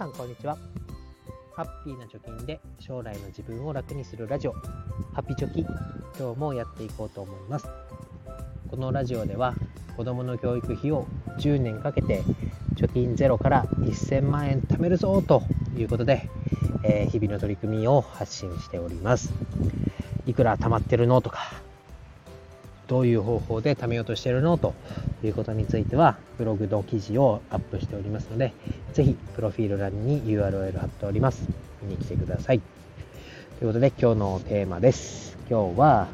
[0.00, 0.56] さんこんにちは。
[1.54, 4.52] ハッピーな貯金で将来の自分を楽にするラジオ。
[5.12, 5.60] ハッピーチョキ
[6.18, 7.66] 今日もやっていこうと思います。
[8.70, 9.54] このラジオでは
[9.98, 11.06] 子供の教育費を
[11.38, 12.22] 10年かけて
[12.76, 15.42] 貯金ゼロから1000万円貯めるぞと
[15.76, 16.30] いうことで、
[16.82, 19.34] えー、日々の取り組みを発信しております。
[20.24, 21.60] いくら貯まってるのとか
[22.90, 24.74] どういう方法で貯めようとしてるのと
[25.22, 28.52] いうことについてはブログの記事をアップしておりますので
[28.92, 31.48] ぜひプロフィール欄に URL 貼っております。
[31.82, 32.60] 見に来てください。
[33.60, 35.38] ということで今日のテーマです。
[35.48, 36.08] 今日は、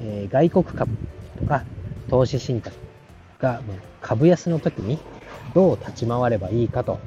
[0.00, 0.90] えー、外国株
[1.38, 1.64] とか
[2.08, 2.74] 投資信託
[3.38, 3.62] が
[4.02, 4.98] 株安の時に
[5.54, 6.98] どう立ち回ればいいかと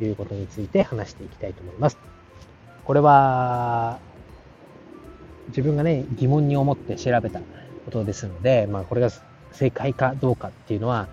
[0.00, 1.98] いうことについて話していきたいと思います。
[2.84, 3.98] これは
[5.48, 7.40] 自分がね疑問に思って調べた
[7.84, 9.10] ことですので、まあ、これが
[9.52, 11.08] 正解かどうかっていうのは、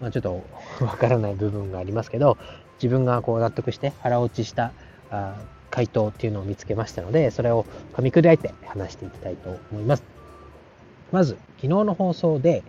[0.00, 0.42] まあ、ちょっと
[0.84, 2.36] わからない部分がありますけど、
[2.82, 4.72] 自分がこう納得して腹落ちした
[5.10, 5.36] あ
[5.70, 10.02] 回答っていうのを見つけましたので、それを噛み砕いて話していきたいと思います。
[11.12, 12.62] まず、昨日の放送で、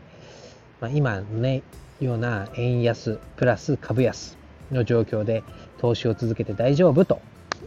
[0.82, 1.64] まあ、今のね、
[2.02, 4.38] ような円安プラス株安
[4.72, 5.44] の状況で
[5.80, 7.20] 投資を続けて大丈夫と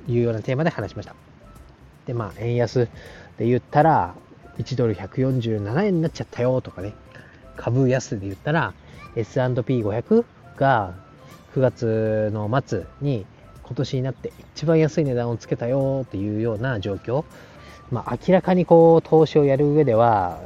[0.07, 1.15] いうようなテーマで話しました。
[2.07, 2.89] で、まあ、円安
[3.39, 4.15] で言ったら、
[4.59, 6.95] 1ドル147円になっちゃったよとかね、
[7.57, 8.75] 株安で言ったら
[9.17, 10.25] S&P500
[10.57, 10.95] が
[11.55, 13.27] 9月の末に
[13.63, 17.25] 今年になって一番安い値段をつけたよっていうような状況、
[17.91, 20.41] まあ、明らかにこう投資をやる上では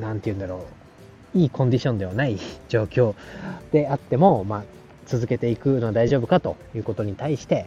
[0.00, 0.80] 何て言うんだろう。
[1.32, 3.14] いいコンディションではない状況
[3.70, 4.64] であっても、まあ、
[5.06, 7.66] 続けていくのは大丈夫かということに対して、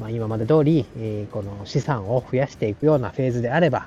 [0.00, 3.86] まあ、今まで通り、え、この資産を増やしていくようなフェーズであれば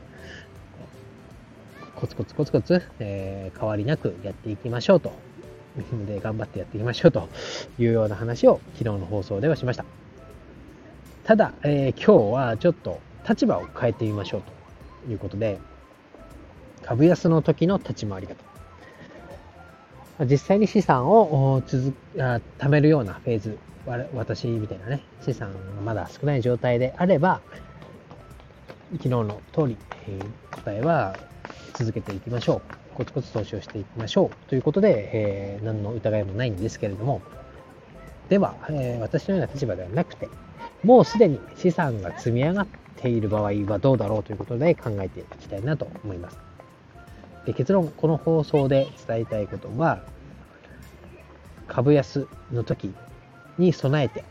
[1.96, 5.14] コツコツコツコツ、えー、変わりなくやっていきましょうと。
[6.08, 7.28] で、頑張ってやっていきましょうと
[7.80, 9.86] いうような話を昨日の放送ではしました。
[11.24, 14.42] ただ、えー、今日はちょっと立場を変えてみましょう
[15.06, 15.60] ということで、
[16.84, 18.36] 株安の時の立ち回り方。
[20.26, 23.58] 実際に資産を続あ貯めるようなフェーズ、
[24.14, 27.42] 私みたいなね、資産がまだ少ない状態であれば、
[28.94, 31.18] 昨日の通り、えー、答えは
[31.78, 32.62] 続けていきましょ
[32.94, 32.96] う。
[32.96, 34.50] コツコツ投資をしていきましょう。
[34.50, 37.22] ということで、えー、何の疑いもないんですけれども、
[38.30, 40.30] では、えー、私のような立場ではなくて、
[40.84, 46.40] もうすでに資産が積み上がっている場合はどうだろうということで考えていきたいなと思います。
[47.46, 50.02] で結論、この放送で伝えたいことは、
[51.68, 52.94] 株安の時
[53.58, 54.24] に備えて、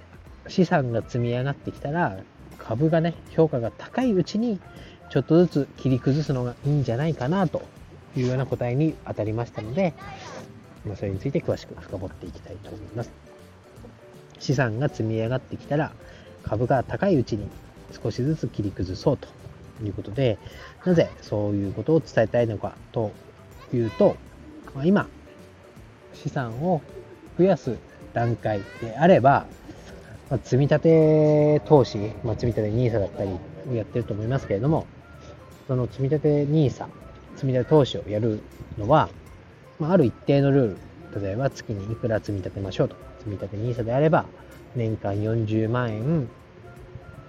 [0.49, 2.19] 資産が積み上がってきたら、
[2.59, 4.59] 株がね、評価が高いうちに
[5.15, 7.63] ちょっとずつ切り崩すのがいいんじゃないかなと
[8.17, 9.95] いうような答えに当たりましたので、
[10.85, 13.13] まあ、それについて詳しく深掘っていきたいと思います。
[14.41, 15.93] 資産が積み上がってきたら
[16.43, 17.47] 株が高いうちに
[18.03, 19.29] 少しずつ切り崩そうと
[19.85, 20.37] いうことで、
[20.85, 23.13] なぜそういうことを伝えたいのかと
[23.73, 24.17] いうと、
[24.75, 25.07] まあ、今、
[26.13, 26.83] 資産を
[27.39, 27.77] 増やす
[28.15, 29.47] 段階であれば、
[30.29, 33.31] まあ、積み立て投資、まあ、積み立て NISA だったり
[33.71, 34.89] をやってると思いますけれども、
[35.67, 36.87] その積み立て NISA、
[37.37, 38.41] 積み立て投資をやる
[38.79, 39.09] のは、
[39.79, 40.77] まあ、ある一定のルー
[41.15, 42.97] ル、例えば月にいくら積み立てましょうと。
[43.19, 44.27] 積み立て NISA であれば、
[44.77, 46.29] 年間40万円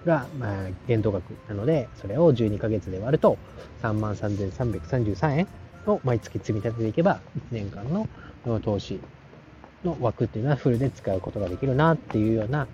[0.06, 3.38] が、まあ、限度額なので、それを12ヶ月で割ると、
[3.82, 5.48] 33,333円
[5.88, 8.08] を毎月積み立てていけば、1年間の
[8.60, 9.00] 投資
[9.84, 12.68] の枠っていうのはフルで使うことができるなっていうような、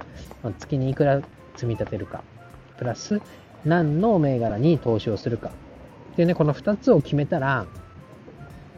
[0.44, 1.22] まあ、月にいくら
[1.56, 2.24] 積み立てるか、
[2.78, 3.22] プラス
[3.66, 5.52] 何の銘柄に投資をするか。
[6.18, 7.66] でね、この2つを決めたら、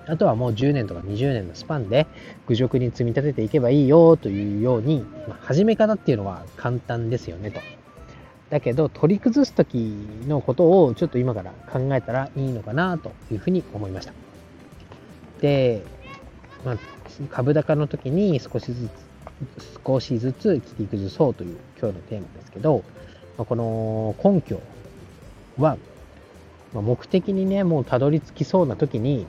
[0.05, 2.07] あとはもう10年とか20年のスパンで
[2.47, 7.61] 愚直に積み立てていけばいいよというように、まあ、始め方っていうのは簡単ですよねと。
[8.49, 9.75] だけど取り崩す時
[10.27, 14.13] のことをちょっと今から考えたらいいのかなというふうに思いました。
[15.39, 15.83] で、
[16.65, 16.77] まあ、
[17.29, 22.83] 株高の時に少しずつ、少しずつ切り崩そうという今日のテーマですけど、
[23.37, 24.61] まあ、この根拠
[25.57, 25.77] は、
[26.73, 29.25] まあ、目的にね、もうたどり着きそうな時に、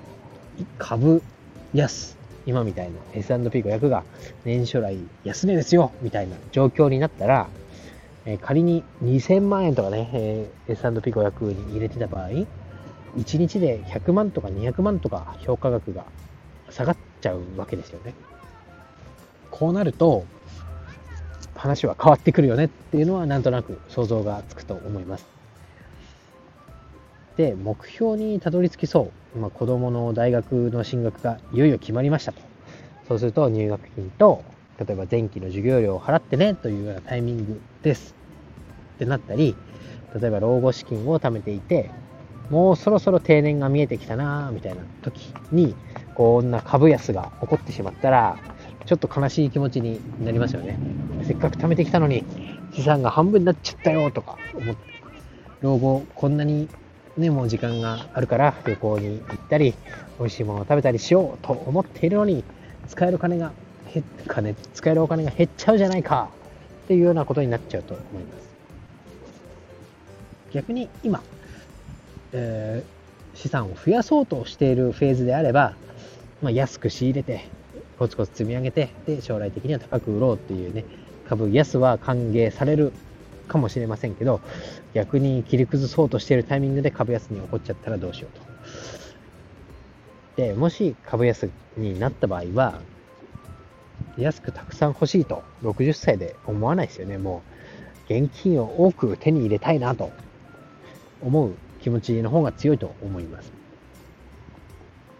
[0.78, 1.22] 株
[1.74, 2.16] 安、
[2.46, 4.04] 今みたいな S&P500 が
[4.44, 7.48] 年初来安値ですよ、みたいな状況になったら、
[8.26, 12.46] え、仮に2000万円とかね、えー、S&P500 に入れてた場合、1
[13.38, 16.04] 日で100万とか200万とか評価額が
[16.70, 18.14] 下がっちゃうわけですよね。
[19.50, 20.24] こうなると、
[21.54, 25.33] 話は変わってくるよねっていうのはなんとなく想像がつくと思います。
[27.36, 29.38] で、目標にたどり着きそう。
[29.38, 32.40] まあ、子供の大学の進学がいよいよ決まりましたと。
[33.08, 34.44] そうすると入学金と
[34.78, 38.14] 例えば前期の授業料を払ってねというようなタイミングです
[38.96, 39.54] ってなったり、
[40.20, 41.90] 例えば老後資金を貯めていて、
[42.50, 45.74] もうそろそろ定年が見えてきたなみたいな時に、
[46.14, 48.36] こんな株安が起こってしまったら、
[48.86, 50.78] ちょっと悲しい気持ちになりますよね。
[51.22, 52.24] せっかく貯めてきたのに、
[52.72, 54.82] 資産が半分になっちゃったよとか思って、
[55.60, 56.68] 老後こんなに
[57.16, 59.74] ね、もう時間があるから旅行に行ったり、
[60.18, 62.42] 美味しいものを食べたりしようと思っているのに、
[62.88, 63.52] 使える金が
[63.92, 66.28] 減金、使えるお金が減っちゃうじゃないか
[66.84, 68.48] っていうようなことになっちゃうと思います。
[70.52, 71.22] 逆に今、
[72.32, 75.74] えー、資産を増やそうとしているフェーズであれば、
[76.42, 77.44] まあ、安く仕入れて、
[77.98, 80.84] コツコツ積み上げて、で、将来的には高く売ろうっていうね、
[81.28, 82.92] 株安は歓迎される
[83.46, 84.40] かもしれませんけど、
[84.94, 88.44] 逆に切り崩そうとしているタイミングで株安に起こっちゃったらどうしようと。
[90.36, 92.80] で、もし株安になった場合は、
[94.16, 97.18] 安くたくさん欲しいと60歳で思わないですよね。
[97.18, 97.42] も
[98.08, 100.12] う、現金を多く手に入れたいなと
[101.20, 103.52] 思う気持ちの方が強いと思います。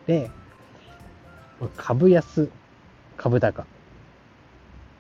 [0.07, 0.31] で、
[1.77, 2.51] 株安、
[3.17, 3.67] 株高。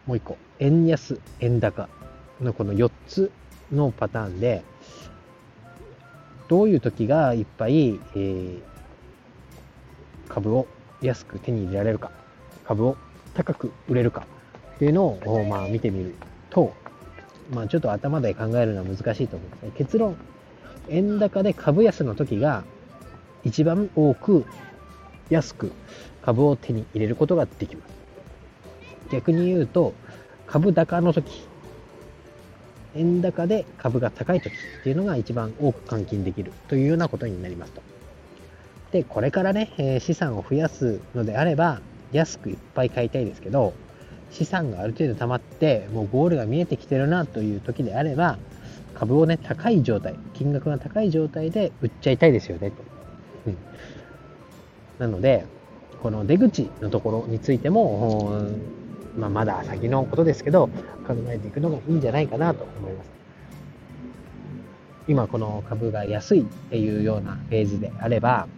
[0.07, 1.89] もう一個、円安、円高
[2.41, 3.31] のこの4つ
[3.73, 4.65] のパターンで、
[6.49, 8.61] どういう時がいっぱい、えー、
[10.29, 10.67] 株を
[11.01, 12.11] 安く手に入れられるか、
[12.65, 12.97] 株を
[13.35, 14.27] 高く売れるか
[14.77, 16.15] っていうのを、まあ、見てみる
[16.51, 16.75] と、
[17.53, 19.73] まあ、ちょっと頭で考えるのは難しいと思うんですね。
[19.77, 20.17] 結論、
[20.89, 22.65] 円高で株安の時が
[23.45, 24.45] 一番多く
[25.31, 25.73] 安く
[26.23, 27.95] 株を手に入れることができます。
[29.11, 29.95] 逆に言うと、
[30.47, 31.47] 株高の時
[32.95, 37.83] 円高で株が高い時っていうのが一番多く換金できるというようなことになりますと。
[38.93, 41.81] で、これからね、え資産を増やすのであれば、
[42.13, 43.73] 安くいっぱい買いたいですけど、
[44.31, 48.39] 資産がある程度溜まって、もうゴールが見えてきてるなという時であれば、
[48.95, 52.77] 株をね、高い状態、金額が高い状態で売っちゃいたいですよね、と。
[53.47, 53.57] うん。
[54.99, 55.45] なので、
[56.03, 58.41] この出口のところについても、
[59.17, 60.69] まあ、まだ先のことですけど、
[61.07, 63.11] 考えていくのがいいんじゃないかなと思います。
[65.07, 68.49] 今この株が安いっていうようなフェーズであれば、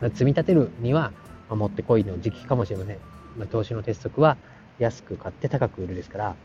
[0.00, 1.12] 積み立てるには、
[1.50, 2.98] ま持ってこいの時期かもしれません。
[3.38, 4.36] ま投資の鉄則は
[4.78, 6.36] 安く買って高く売るですから、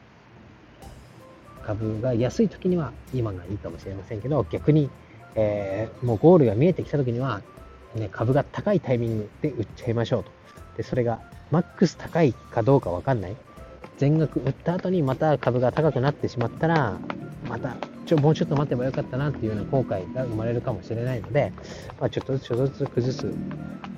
[1.65, 4.89] 株が安い時には今がいいかもしれませんけど、逆に、
[5.35, 7.41] えー、もうゴールが見えてきた時には、
[7.95, 10.31] ね、株が高いタイミングで売っちゃいましょうと。
[10.77, 11.19] で、それが
[11.51, 13.35] マックス高いかどうかわかんない。
[13.97, 16.97] 全額売った後にまた株が高くなってしまったら、
[17.47, 17.75] また、
[18.05, 21.53] ちょ、もうちょっと待てばよかったなっていうような後悔が生まれるかもしれないので、
[21.99, 23.33] まあ、ちょっとずつちょっとずつ崩す。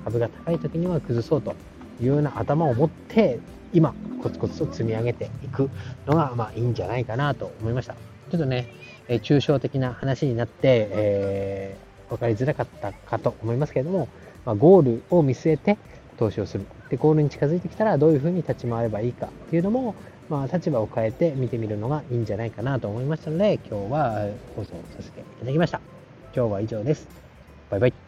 [0.04, 1.56] 株が高い時には崩そうと
[2.00, 3.40] いうような頭を持って、
[3.72, 5.68] 今、コツコツと積み上げていく
[6.06, 7.94] のが、まあいいんじゃないかなと思いました。
[8.30, 8.68] ちょっとね、
[9.08, 14.08] え抽象的な話になって、えー、分かりづらかったかと思いますけれども、
[14.44, 15.78] まあ、ゴールを見据えて、
[16.16, 16.64] 投資をする。
[16.90, 19.94] で、ゴールに近づいてきたらどういうふうに立ち回ればいいかっていうのも、
[20.28, 24.26] まあ、立場を変えて見てみるのがいいんじゃないかなと思いましたので、今日は
[24.56, 25.80] 放送させていただきました。
[26.34, 27.08] 今日は以上です。
[27.70, 28.05] バイバイ。